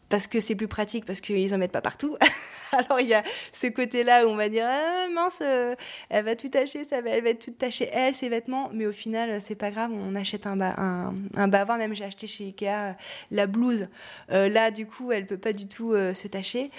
[0.09, 2.17] parce que c'est plus pratique, parce qu'ils en mettent pas partout.
[2.75, 5.75] Alors il y a ce côté-là où on va dire ah, mince, euh,
[6.09, 9.31] elle va tout tâcher, ça va, elle va tachée elle, ses vêtements, mais au final
[9.31, 12.69] euh, c'est pas grave, on achète un, un, un bavard, même j'ai acheté chez Ikea
[12.69, 12.93] euh,
[13.31, 13.87] la blouse.
[14.29, 16.71] là du coup elle peut pas du tout se tacher.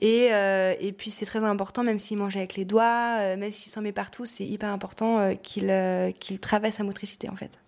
[0.00, 3.82] Et, et puis c'est très important, même s'il mange avec les doigts, même s'il s'en
[3.82, 5.72] met partout, c'est hyper important qu'il
[6.18, 7.58] qu'il travaille sa motricité en fait.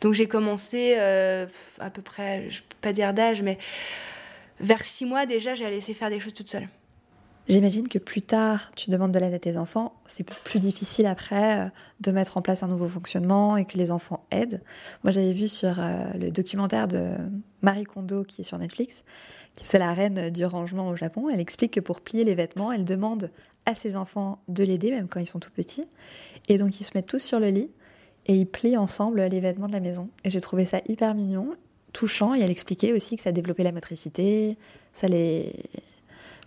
[0.00, 3.58] Donc j'ai commencé à peu près, je peux pas dire d'âge, mais
[4.60, 6.68] vers six mois déjà, j'ai laissé faire des choses toute seule.
[7.48, 9.94] J'imagine que plus tard, tu demandes de l'aide à tes enfants.
[10.08, 11.68] C'est plus difficile après euh,
[12.00, 14.62] de mettre en place un nouveau fonctionnement et que les enfants aident.
[15.04, 17.12] Moi, j'avais vu sur euh, le documentaire de
[17.62, 19.04] Marie Kondo qui est sur Netflix,
[19.64, 21.28] c'est la reine du rangement au Japon.
[21.30, 23.30] Elle explique que pour plier les vêtements, elle demande
[23.64, 25.84] à ses enfants de l'aider, même quand ils sont tout petits.
[26.48, 27.70] Et donc, ils se mettent tous sur le lit
[28.26, 30.08] et ils plient ensemble les vêtements de la maison.
[30.24, 31.56] Et j'ai trouvé ça hyper mignon,
[31.96, 32.34] touchant.
[32.34, 34.56] Et elle expliquait aussi que ça développait la motricité,
[34.92, 35.52] ça les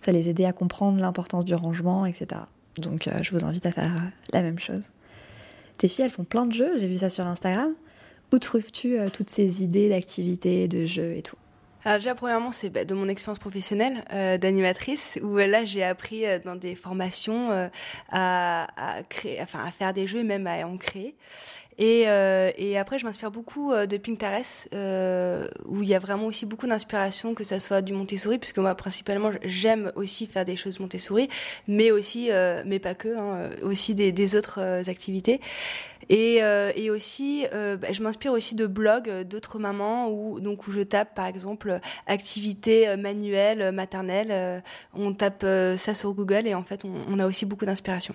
[0.00, 2.42] ça les aidait à comprendre l'importance du rangement, etc.
[2.78, 4.90] Donc euh, je vous invite à faire euh, la même chose.
[5.78, 7.74] Tes filles, elles font plein de jeux, j'ai vu ça sur Instagram.
[8.32, 11.36] Où trouves-tu euh, toutes ces idées d'activités, de jeux et tout?
[11.84, 14.04] Alors déjà, premièrement, c'est bah, de mon expérience professionnelle
[14.38, 17.70] d'animatrice, où là, j'ai appris dans des formations
[18.10, 21.16] à, à, créer, enfin, à faire des jeux et même à en créer.
[21.80, 25.98] Et, euh, et après, je m'inspire beaucoup euh, de Pinterest, euh, où il y a
[25.98, 30.44] vraiment aussi beaucoup d'inspiration, que ça soit du Montessori, puisque moi, principalement, j'aime aussi faire
[30.44, 31.30] des choses Montessori,
[31.68, 35.40] mais aussi, euh, mais pas que, hein, aussi des, autres activités.
[36.10, 36.42] Et,
[36.90, 41.26] aussi, bah, je m'inspire aussi de blogs d'autres mamans, où, donc, où je tape, par
[41.26, 44.62] exemple, activités manuelles, maternelles.
[44.92, 45.46] on tape
[45.78, 48.14] ça sur Google et en fait, on, on a aussi beaucoup d'inspiration.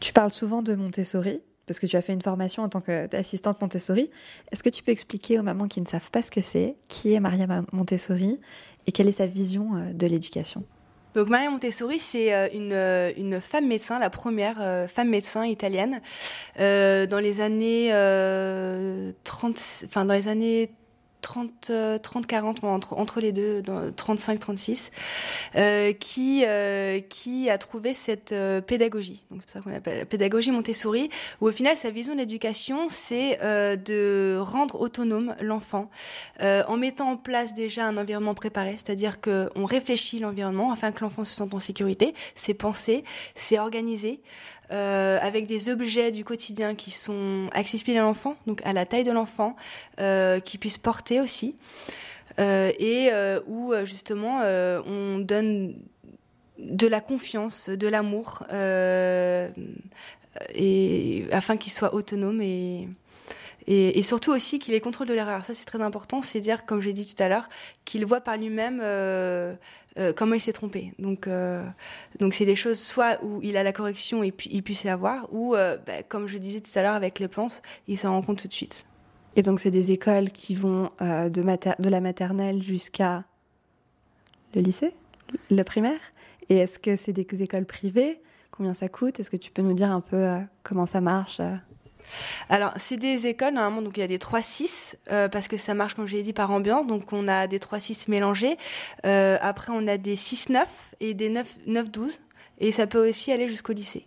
[0.00, 3.60] Tu parles souvent de Montessori parce que tu as fait une formation en tant qu'assistante
[3.60, 4.10] Montessori.
[4.50, 7.12] Est-ce que tu peux expliquer aux mamans qui ne savent pas ce que c'est, qui
[7.12, 8.38] est Maria Montessori
[8.86, 10.64] et quelle est sa vision euh, de l'éducation?
[11.14, 16.00] Donc Maria Montessori, c'est euh, une, euh, une, femme médecin, la première femme médecin italienne
[16.58, 20.70] dans les années euh, 30, enfin dans les années
[21.22, 23.62] 30, 30 40, entre, entre les deux,
[23.96, 24.90] 35, 36,
[25.56, 29.22] euh, qui, euh, qui a trouvé cette euh, pédagogie.
[29.30, 31.08] Donc c'est ça qu'on appelle la pédagogie Montessori,
[31.40, 35.90] où au final sa vision de l'éducation, c'est euh, de rendre autonome l'enfant
[36.42, 41.02] euh, en mettant en place déjà un environnement préparé, c'est-à-dire qu'on réfléchit l'environnement afin que
[41.02, 43.04] l'enfant se sente en sécurité, c'est pensé,
[43.34, 44.20] c'est organisé
[44.72, 49.04] euh, avec des objets du quotidien qui sont accessibles à l'enfant, donc à la taille
[49.04, 49.54] de l'enfant,
[50.00, 51.54] euh, qui puissent porter aussi,
[52.38, 54.40] euh, et euh, où justement
[54.86, 55.74] on donne
[56.58, 58.44] de la confiance, de l'amour,
[60.54, 65.44] et afin qu'il soit autonome et surtout aussi qu'il ait contrôle de l'erreur.
[65.44, 66.22] Ça, c'est très important.
[66.22, 67.48] C'est dire, comme j'ai dit tout à l'heure,
[67.84, 68.80] qu'il voit par lui-même
[69.98, 70.92] euh, comment il s'est trompé.
[70.98, 71.64] Donc, euh,
[72.18, 74.96] donc c'est des choses soit où il a la correction et puis il puisse la
[74.96, 78.22] voir, ou bah, comme je disais tout à l'heure avec les plantes, il s'en rend
[78.22, 78.86] compte tout de suite.
[79.36, 83.24] Et donc c'est des écoles qui vont euh, de, de, la maternelle jusqu'à
[84.54, 84.94] le lycée,
[85.50, 86.00] le primaire.
[86.48, 88.20] Et est-ce que c'est des écoles privées?
[88.50, 89.18] Combien ça coûte?
[89.20, 91.54] Est-ce que tu peux nous dire un peu euh, comment ça marche euh?
[92.48, 95.74] Alors, c'est des écoles, normalement, donc il y a des 3-6, euh, parce que ça
[95.74, 96.86] marche, comme je l'ai dit, par ambiance.
[96.86, 98.56] Donc, on a des 3-6 mélangés.
[99.06, 100.64] Euh, après, on a des 6-9
[101.00, 101.30] et des
[101.66, 102.20] 9-12.
[102.58, 104.06] Et ça peut aussi aller jusqu'au lycée.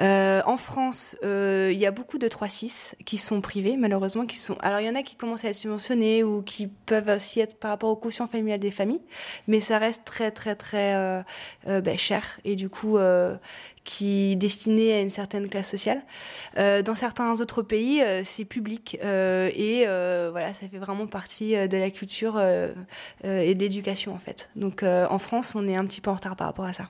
[0.00, 4.26] Euh, en France, euh, il y a beaucoup de 3-6 qui sont privés, malheureusement.
[4.26, 4.56] Qui sont...
[4.60, 7.58] Alors, il y en a qui commencent à être subventionnés ou qui peuvent aussi être
[7.58, 9.02] par rapport au quotient familial des familles,
[9.46, 11.22] mais ça reste très, très, très euh,
[11.80, 12.98] ben, cher et du coup,
[13.84, 16.02] qui est destiné à une certaine classe sociale.
[16.56, 22.38] Dans certains autres pays, c'est public et voilà, ça fait vraiment partie de la culture
[23.24, 24.48] et de l'éducation en fait.
[24.56, 26.88] Donc, en France, on est un petit peu en retard par rapport à ça.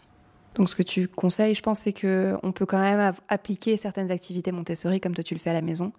[0.58, 4.10] Donc, ce que tu conseilles, je pense, c'est que on peut quand même appliquer certaines
[4.10, 5.92] activités Montessori comme toi tu le fais à la maison,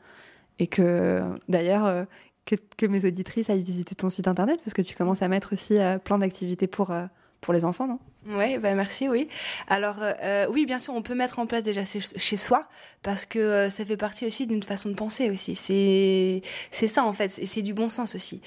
[0.59, 2.03] et que d'ailleurs euh,
[2.45, 5.77] que, mes auditrices aillent visiter ton site internet parce que tu commences à mettre aussi
[5.77, 7.05] euh, plein d'activités pour euh,
[7.41, 7.99] pour les enfants, non?
[8.27, 9.29] Oui, bah merci, oui.
[9.69, 10.01] Alors,
[10.49, 12.67] oui, bien sûr, on peut mettre en place déjà chez soi,
[13.01, 15.55] parce que ça fait partie aussi d'une façon de penser aussi.
[15.55, 18.41] C'est ça, en fait, c'est du bon sens aussi.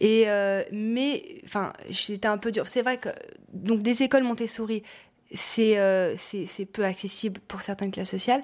[0.00, 0.24] Et,
[0.72, 2.66] mais, enfin, j'étais un peu dur.
[2.68, 3.10] C'est vrai que,
[3.52, 4.82] donc, des écoles Montessori,
[5.32, 6.16] c'est euh,
[6.72, 8.42] peu accessible pour certaines classes sociales,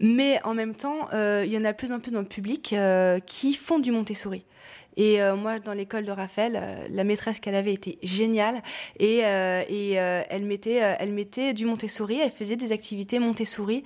[0.00, 2.26] mais en même temps, euh, il y en a de plus en plus dans le
[2.26, 4.44] public euh, qui font du Montessori.
[4.96, 8.62] Et euh, moi, dans l'école de Raphaël, euh, la maîtresse qu'elle avait était géniale
[8.98, 13.84] et, euh, et elle mettait, elle mettait du Montessori, elle faisait des activités Montessori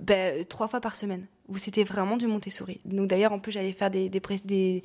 [0.00, 2.80] ben, trois fois par semaine où c'était vraiment du Montessori.
[2.84, 4.82] Donc d'ailleurs, en plus, j'allais faire des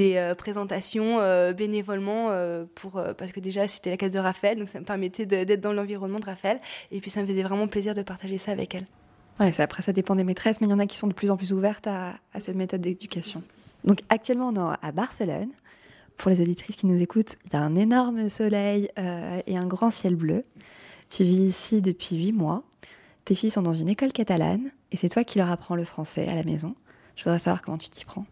[0.00, 4.68] euh, présentations euh, bénévolement euh, pour, parce que déjà, c'était la case de Raphaël, donc
[4.68, 6.60] ça me permettait d'être dans l'environnement de Raphaël.
[6.90, 8.86] Et puis, ça me faisait vraiment plaisir de partager ça avec elle.
[9.38, 11.30] Ouais, après, ça dépend des maîtresses, mais il y en a qui sont de plus
[11.30, 13.42] en plus ouvertes à, à cette méthode d'éducation.
[13.84, 15.50] Donc actuellement, on est à Barcelone.
[16.16, 19.90] Pour les auditrices qui nous écoutent, il y a un énorme soleil et un grand
[19.90, 20.44] ciel bleu.
[21.10, 22.64] Tu vis ici depuis huit mois.
[23.26, 26.28] Tes filles sont dans une école catalane et c'est toi qui leur apprends le français
[26.28, 26.76] à la maison.
[27.16, 28.24] Je voudrais savoir comment tu t'y prends.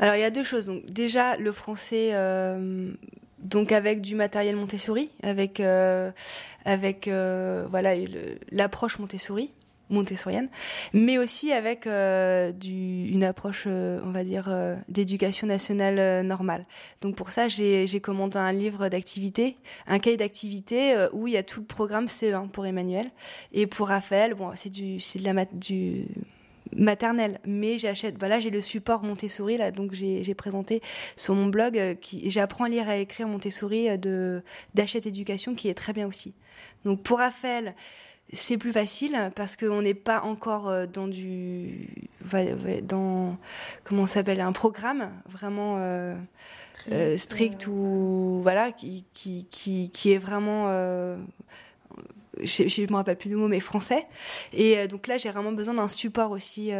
[0.00, 0.66] Alors il y a deux choses.
[0.66, 2.92] Donc déjà le français, euh,
[3.38, 6.10] donc avec du matériel Montessori, avec euh,
[6.64, 7.94] avec euh, voilà
[8.50, 9.52] l'approche Montessori
[9.90, 10.48] montessorienne,
[10.92, 16.66] mais aussi avec euh, une approche, euh, on va dire, euh, d'éducation nationale normale.
[17.00, 21.42] Donc pour ça, j'ai commandé un livre d'activité, un cahier d'activité où il y a
[21.42, 23.10] tout le programme CE1 pour Emmanuel.
[23.52, 25.34] Et pour Raphaël, bon, c'est du, de la
[26.76, 28.16] maternelle, mais j'achète.
[28.18, 30.82] Voilà, j'ai le support Montessori là, donc j'ai présenté
[31.16, 34.42] sur mon blog qui j'apprends à lire et à écrire Montessori de
[34.74, 36.34] d'Achète Éducation qui est très bien aussi.
[36.84, 37.74] Donc pour Raphaël,
[38.32, 41.88] c'est plus facile parce qu'on n'est pas encore euh, dans du
[42.82, 43.36] dans
[43.84, 46.16] comment s'appelle un programme vraiment euh,
[47.16, 50.68] strict, euh, ou voilà qui, qui, qui, qui est vraiment
[52.42, 54.06] je ne me rappelle plus le mot mais français
[54.52, 56.72] et donc là j'ai vraiment besoin d'un support aussi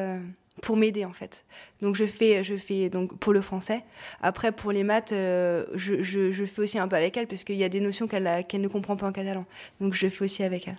[0.63, 1.45] pour m'aider en fait.
[1.83, 3.85] Donc je fais, je fais donc pour le français.
[4.23, 7.57] Après pour les maths, je, je, je, fais aussi un peu avec elle parce qu'il
[7.57, 9.45] y a des notions qu'elle qu'elle ne comprend pas en catalan.
[9.81, 10.79] Donc je fais aussi avec elle.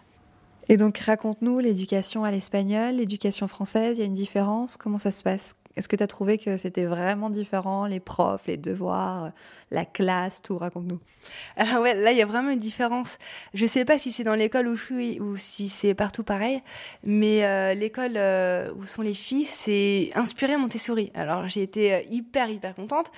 [0.68, 5.12] Et donc, raconte-nous l'éducation à l'espagnol, l'éducation française, il y a une différence Comment ça
[5.12, 5.56] se passe?
[5.76, 9.32] Est-ce que tu as trouvé que c'était vraiment différent, les profs, les devoirs,
[9.72, 10.58] la classe, tout?
[10.58, 11.00] Raconte-nous.
[11.58, 13.18] Alors ouais, là, il y a vraiment une différence.
[13.54, 16.24] Je ne sais pas si c'est dans l'école où je suis ou si c'est partout
[16.24, 16.62] pareil,
[17.04, 21.12] mais euh, l'école euh, où sont les filles, c'est inspiré Montessori.
[21.14, 23.12] Alors j'ai été euh, hyper, hyper contente.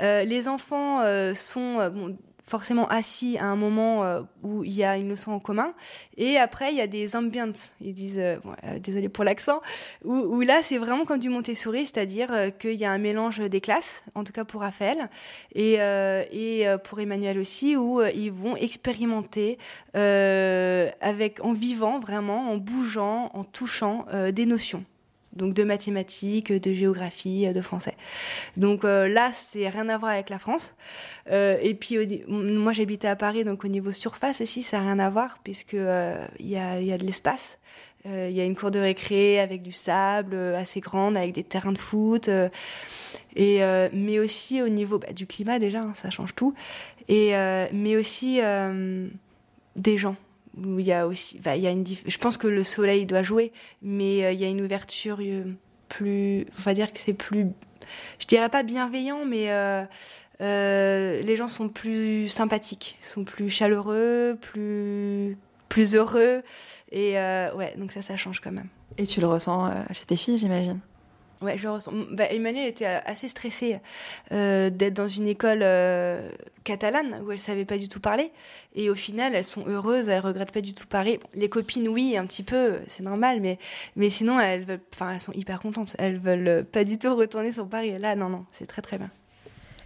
[0.00, 1.02] les enfants
[1.34, 1.90] sont...
[1.90, 2.16] Bon,
[2.48, 5.72] forcément assis à un moment euh, où il y a une leçon en commun.
[6.16, 9.60] Et après, il y a des ambiances, ils disent, euh, euh, désolé pour l'accent,
[10.04, 14.02] où, là, c'est vraiment comme du Montessori, c'est-à-dire qu'il y a un mélange des classes,
[14.14, 15.08] en tout cas pour Raphaël,
[15.54, 19.58] et, et pour Emmanuel aussi, où ils vont expérimenter
[19.94, 24.84] avec, en vivant vraiment, en bougeant, en touchant des notions
[25.38, 27.94] donc de mathématiques, de géographie, de français.
[28.56, 30.74] Donc euh, là, c'est rien à voir avec la France.
[31.30, 34.98] Euh, et puis moi, j'habitais à Paris, donc au niveau surface aussi, ça n'a rien
[34.98, 37.58] à voir puisque euh, il y, a, y, a, de l'espace.
[38.04, 41.72] Il y a une cour de récré avec du sable assez grande, avec des terrains
[41.72, 42.30] de foot.
[43.36, 43.60] et
[43.92, 46.54] mais aussi au niveau bah, du climat déjà, hein, ça change tout.
[47.08, 47.32] Et
[47.72, 48.40] mais aussi
[49.76, 50.16] des gens
[50.64, 53.22] il y a aussi, bah, il y a une, je pense que le soleil doit
[53.22, 55.44] jouer, mais euh, il y a une ouverture euh,
[55.88, 57.46] plus, on va dire que c'est plus,
[58.18, 65.36] je dirais pas bienveillant, mais euh, les gens sont plus sympathiques, sont plus chaleureux, plus,
[65.68, 66.42] plus heureux,
[66.92, 68.68] et ouais, donc ça, ça change quand même.
[68.96, 70.80] Et tu le ressens chez tes filles, j'imagine?
[71.40, 71.92] Ouais, je ressens.
[72.10, 73.78] Bah, Emmanuel était euh, assez stressée
[74.32, 76.28] euh, d'être dans une école euh,
[76.64, 78.32] catalane où elle savait pas du tout parler.
[78.74, 81.20] Et au final, elles sont heureuses, elles regrettent pas du tout parler.
[81.34, 83.58] les copines, oui, un petit peu, c'est normal, mais
[83.94, 85.94] mais sinon, elles veulent, elles sont hyper contentes.
[85.98, 87.96] Elles veulent pas du tout retourner sur Paris.
[87.98, 89.10] Là, non, non, c'est très très bien.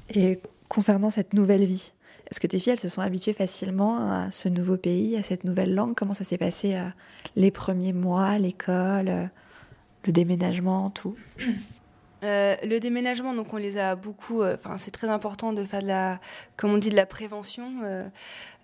[0.09, 1.93] Et concernant cette nouvelle vie,
[2.31, 5.45] est-ce que tes filles, elles se sont habituées facilement à ce nouveau pays, à cette
[5.45, 5.95] nouvelle langue?
[5.95, 6.79] Comment ça s'est passé
[7.37, 9.31] les premiers mois, l'école
[10.05, 11.17] le déménagement, tout
[12.23, 14.43] euh, le déménagement, donc on les a beaucoup.
[14.43, 16.21] Euh, enfin, c'est très important de faire de la,
[16.57, 17.65] comme on dit, de la prévention.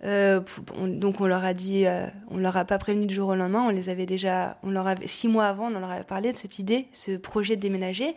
[0.05, 0.39] Euh,
[0.79, 1.85] donc on leur a dit,
[2.31, 3.63] on leur a pas prévenu du jour au lendemain.
[3.67, 6.37] On les avait déjà, on leur avait six mois avant, on leur avait parlé de
[6.37, 8.15] cette idée, ce projet de déménager.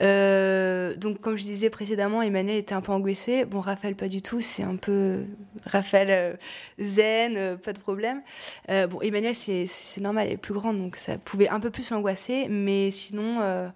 [0.00, 3.44] donc comme je disais précédemment, Emmanuel était un peu angoissé.
[3.44, 4.40] Bon, Raphaël pas du tout.
[4.40, 5.22] C'est un peu
[5.66, 6.36] Raphaël
[6.80, 8.22] zen, pas de problème.
[8.68, 12.48] bon, Emmanuel c'est normal, elle est plus grande, donc ça pouvait un peu plus l'angoisser,
[12.48, 13.70] mais sinon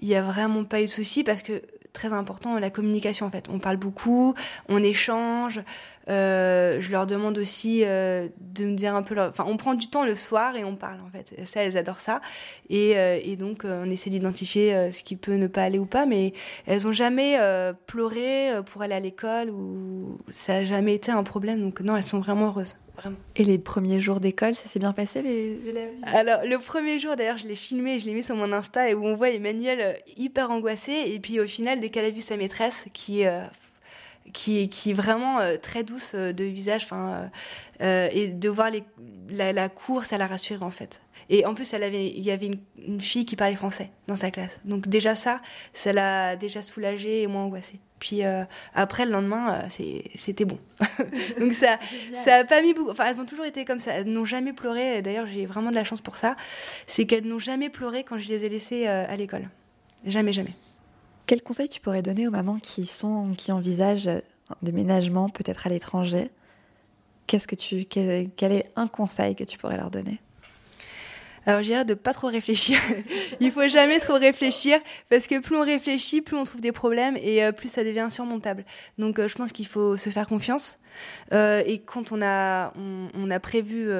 [0.00, 1.62] il n'y a vraiment pas eu de souci parce que
[1.96, 3.48] très important la communication en fait.
[3.50, 4.34] On parle beaucoup,
[4.68, 5.62] on échange.
[6.08, 9.18] Euh, je leur demande aussi euh, de me dire un peu.
[9.20, 11.34] Enfin, on prend du temps le soir et on parle en fait.
[11.46, 12.20] Ça, elles adorent ça.
[12.68, 16.06] Et, euh, donc, on essaie d'identifier ce qui peut ne pas aller ou pas.
[16.06, 16.32] Mais
[16.66, 17.38] elles ont jamais
[17.86, 21.60] pleuré pour aller à l'école ou ça n'a jamais été un problème.
[21.60, 22.76] Donc non, elles sont vraiment heureuses.
[23.36, 25.92] Et les premiers jours d'école, ça s'est bien passé les élèves?
[26.02, 28.94] Alors le premier jour d'ailleurs, je l'ai filmé, je l'ai mis sur mon Insta et
[28.94, 32.20] où on voit Emmanuel euh, hyper angoissé et puis au final dès qu'elle a vu
[32.20, 33.42] sa maîtresse qui est euh,
[34.32, 37.30] qui, qui est vraiment euh, très douce de visage, enfin
[37.80, 38.82] et de voir les,
[39.28, 41.00] la, la, cour, ça l'a rassurée en fait.
[41.28, 44.16] Et en plus, elle avait, il y avait une, une fille qui parlait français dans
[44.16, 44.58] sa classe.
[44.64, 45.40] Donc déjà ça,
[45.74, 47.78] ça l'a déjà soulagée et moins angoissée.
[47.98, 50.58] Puis euh, après, le lendemain, euh, c'était bon.
[51.40, 51.78] Donc ça,
[52.24, 52.90] ça a pas mis beaucoup.
[52.90, 53.92] Enfin, elles ont toujours été comme ça.
[53.92, 55.00] Elles n'ont jamais pleuré.
[55.02, 56.36] D'ailleurs, j'ai vraiment de la chance pour ça.
[56.86, 59.48] C'est qu'elles n'ont jamais pleuré quand je les ai laissées euh, à l'école.
[60.04, 60.54] Jamais, jamais.
[61.26, 65.70] Quel conseil tu pourrais donner aux mamans qui sont, qui envisagent un déménagement, peut-être à
[65.70, 66.30] l'étranger?
[67.26, 70.20] Qu'est-ce que tu, quel est un conseil que tu pourrais leur donner?
[71.46, 72.78] Alors, je dirais de pas trop réfléchir.
[73.40, 77.16] Il faut jamais trop réfléchir parce que plus on réfléchit, plus on trouve des problèmes
[77.16, 78.64] et euh, plus ça devient insurmontable.
[78.98, 80.80] Donc, euh, je pense qu'il faut se faire confiance.
[81.32, 82.72] Euh, et quand on a,
[83.14, 83.90] on, a prévu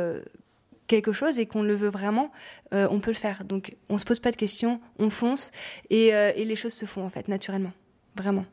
[0.88, 2.32] quelque chose et qu'on le veut vraiment,
[2.72, 3.44] on peut le faire.
[3.44, 5.52] Donc, on se pose pas de questions, on fonce
[5.90, 7.72] et, et les choses se font en fait naturellement,
[8.16, 8.46] vraiment.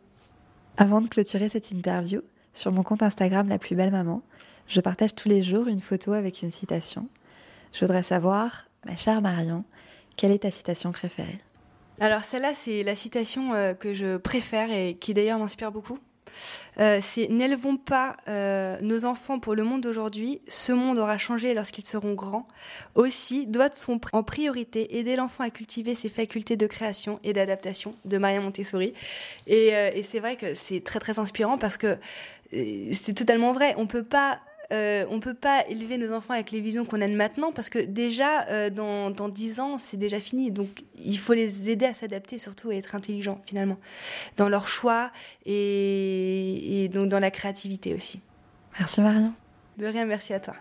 [0.75, 2.21] Avant de clôturer cette interview,
[2.53, 4.21] sur mon compte Instagram La Plus Belle Maman,
[4.67, 7.07] je partage tous les jours une photo avec une citation.
[7.71, 9.63] Je voudrais savoir, ma chère Marion,
[10.17, 11.39] quelle est ta citation préférée?
[11.99, 15.99] Alors celle-là, c'est la citation euh, que je préfère et qui d'ailleurs m'inspire beaucoup.
[16.79, 21.53] Euh, c'est N'élevons pas euh, nos enfants pour le monde d'aujourd'hui, ce monde aura changé
[21.53, 22.47] lorsqu'ils seront grands.
[22.95, 28.17] Aussi, doit-on en priorité aider l'enfant à cultiver ses facultés de création et d'adaptation de
[28.17, 28.93] Maria Montessori.
[29.45, 31.97] Et, et c'est vrai que c'est très très inspirant parce que
[32.51, 33.75] c'est totalement vrai.
[33.77, 34.39] On peut pas
[34.73, 37.69] euh, on peut pas élever nos enfants avec les visions qu'on a de maintenant parce
[37.69, 41.85] que déjà euh, dans, dans 10 ans c'est déjà fini donc il faut les aider
[41.85, 43.77] à s'adapter surtout et être intelligents finalement
[44.37, 45.11] dans leurs choix
[45.45, 48.19] et, et donc dans la créativité aussi.
[48.79, 49.33] Merci Marion.
[49.77, 50.55] De rien, merci à toi.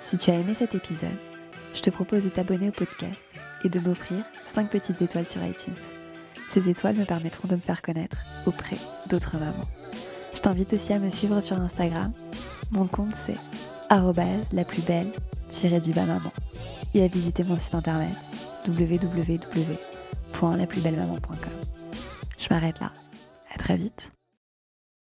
[0.00, 1.10] Si tu as aimé cet épisode,
[1.74, 3.22] je te propose de t'abonner au podcast
[3.64, 5.74] et de m'offrir 5 petites étoiles sur iTunes.
[6.48, 8.76] Ces étoiles me permettront de me faire connaître auprès
[9.08, 9.68] d'autres mamans.
[10.34, 12.12] Je t'invite aussi à me suivre sur Instagram.
[12.72, 13.36] Mon compte c'est
[14.52, 15.12] la plus belle
[15.80, 16.32] du bas maman
[16.94, 18.14] et à visiter mon site internet
[18.66, 21.52] www.laplusbellemaman.com.
[22.38, 22.90] Je m'arrête là.
[23.54, 24.10] À très vite.